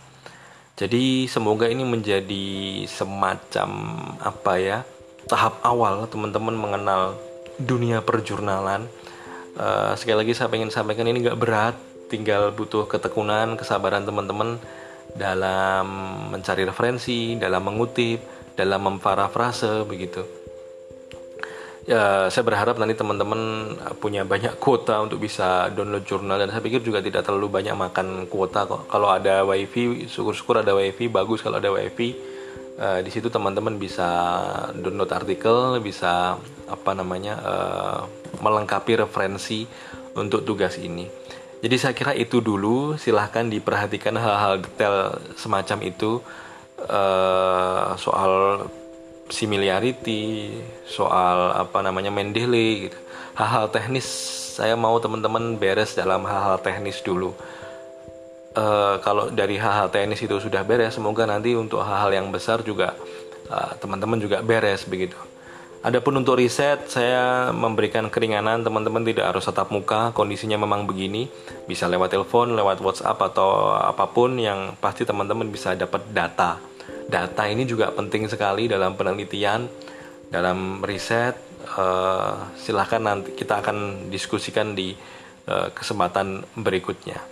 jadi 0.82 1.30
semoga 1.30 1.70
ini 1.70 1.86
menjadi 1.86 2.82
semacam 2.90 3.70
apa 4.18 4.58
ya 4.58 4.78
tahap 5.30 5.62
awal 5.62 6.10
teman-teman 6.10 6.58
mengenal 6.58 7.14
dunia 7.54 8.02
perjurnalan. 8.02 8.90
Uh, 9.54 9.94
sekali 9.94 10.26
lagi 10.26 10.34
saya 10.34 10.50
ingin 10.50 10.74
sampaikan 10.74 11.06
ini 11.06 11.22
nggak 11.22 11.38
berat, 11.38 11.78
tinggal 12.10 12.50
butuh 12.50 12.90
ketekunan, 12.90 13.54
kesabaran 13.54 14.02
teman-teman 14.02 14.58
dalam 15.14 15.86
mencari 16.34 16.66
referensi, 16.66 17.38
dalam 17.38 17.62
mengutip, 17.62 18.18
dalam 18.58 18.82
memparafrase 18.82 19.86
begitu 19.86 20.41
ya 21.82 22.30
saya 22.30 22.44
berharap 22.46 22.78
nanti 22.78 22.94
teman-teman 22.94 23.74
punya 23.98 24.22
banyak 24.22 24.58
kuota 24.62 25.02
untuk 25.02 25.18
bisa 25.22 25.70
download 25.74 26.06
jurnal. 26.06 26.38
Dan 26.38 26.50
saya 26.50 26.62
pikir 26.62 26.82
juga 26.82 27.02
tidak 27.02 27.26
terlalu 27.26 27.50
banyak 27.50 27.74
makan 27.74 28.26
kuota 28.30 28.66
kok. 28.66 28.86
Kalau 28.86 29.10
ada 29.10 29.42
wifi 29.42 30.06
syukur-syukur 30.06 30.62
ada 30.62 30.74
wifi 30.74 31.10
bagus 31.10 31.42
kalau 31.42 31.58
ada 31.58 31.70
wifi. 31.70 32.14
Uh, 32.72 33.04
di 33.04 33.12
situ 33.12 33.28
teman-teman 33.28 33.76
bisa 33.76 34.08
download 34.72 35.12
artikel 35.12 35.76
bisa 35.84 36.40
apa 36.66 36.90
namanya 36.96 37.36
uh, 37.44 38.00
melengkapi 38.40 38.96
referensi 39.04 39.68
untuk 40.16 40.42
tugas 40.42 40.80
ini. 40.80 41.04
Jadi 41.62 41.76
saya 41.78 41.94
kira 41.94 42.12
itu 42.16 42.42
dulu. 42.42 42.98
Silahkan 42.98 43.46
diperhatikan 43.46 44.18
hal-hal 44.18 44.58
detail 44.64 45.14
semacam 45.38 45.78
itu 45.86 46.18
soal 47.94 48.66
similarity, 49.32 50.52
soal 50.84 51.56
apa 51.56 51.80
namanya 51.80 52.12
Mendeley 52.12 52.92
gitu. 52.92 52.98
Hal-hal 53.32 53.72
teknis 53.72 54.04
saya 54.52 54.76
mau 54.76 55.00
teman-teman 55.00 55.56
beres 55.56 55.96
dalam 55.96 56.28
hal-hal 56.28 56.60
teknis 56.60 57.00
dulu. 57.00 57.32
Uh, 58.52 59.00
kalau 59.00 59.32
dari 59.32 59.56
hal-hal 59.56 59.88
teknis 59.88 60.20
itu 60.20 60.36
sudah 60.36 60.60
beres, 60.60 60.92
semoga 61.00 61.24
nanti 61.24 61.56
untuk 61.56 61.80
hal-hal 61.80 62.12
yang 62.12 62.28
besar 62.28 62.60
juga 62.60 62.92
uh, 63.48 63.72
teman-teman 63.80 64.20
juga 64.20 64.44
beres 64.44 64.84
begitu. 64.84 65.16
Adapun 65.82 66.22
untuk 66.22 66.38
riset, 66.38 66.86
saya 66.86 67.50
memberikan 67.50 68.06
keringanan 68.06 68.62
teman-teman 68.62 69.02
tidak 69.02 69.34
harus 69.34 69.48
tetap 69.50 69.66
muka, 69.74 70.14
kondisinya 70.14 70.54
memang 70.54 70.86
begini, 70.86 71.26
bisa 71.66 71.90
lewat 71.90 72.14
telepon, 72.14 72.54
lewat 72.54 72.78
WhatsApp 72.78 73.18
atau 73.18 73.74
apa 73.74 74.06
pun 74.06 74.38
yang 74.38 74.78
pasti 74.78 75.02
teman-teman 75.02 75.50
bisa 75.50 75.74
dapat 75.74 76.06
data 76.14 76.71
data 77.08 77.48
ini 77.48 77.66
juga 77.66 77.90
penting 77.90 78.28
sekali 78.28 78.66
dalam 78.70 78.94
penelitian, 78.94 79.66
dalam 80.28 80.82
riset. 80.84 81.38
Uh, 81.62 82.52
silahkan 82.58 82.98
nanti 82.98 83.32
kita 83.38 83.62
akan 83.62 84.10
diskusikan 84.10 84.74
di 84.74 84.92
uh, 85.46 85.70
kesempatan 85.70 86.42
berikutnya. 86.58 87.22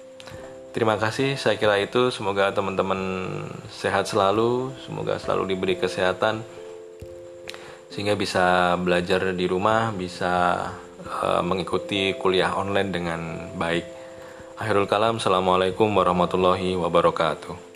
Terima 0.70 0.94
kasih, 0.94 1.34
saya 1.34 1.58
kira 1.58 1.82
itu. 1.82 2.14
Semoga 2.14 2.54
teman-teman 2.54 2.98
sehat 3.74 4.06
selalu, 4.06 4.70
semoga 4.86 5.18
selalu 5.18 5.50
diberi 5.50 5.74
kesehatan, 5.74 6.46
sehingga 7.90 8.14
bisa 8.14 8.78
belajar 8.78 9.34
di 9.34 9.50
rumah, 9.50 9.90
bisa 9.90 10.62
uh, 11.10 11.42
mengikuti 11.42 12.14
kuliah 12.14 12.54
online 12.54 12.90
dengan 12.94 13.20
baik. 13.58 13.82
Akhirul 14.62 14.86
kalam, 14.86 15.18
Assalamualaikum 15.18 15.90
warahmatullahi 15.90 16.78
wabarakatuh. 16.78 17.69